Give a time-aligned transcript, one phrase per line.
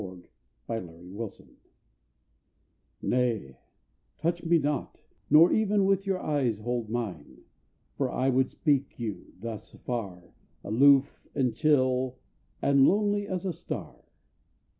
[0.01, 0.29] X
[0.83, 1.41] In Extremis
[3.03, 3.55] Nay,
[4.17, 7.43] touch me not, nor even with your eyes Hold mine,
[7.93, 10.33] for I would speak you, thus afar,
[10.63, 12.17] Aloof and chill
[12.63, 14.03] and lonely as a star.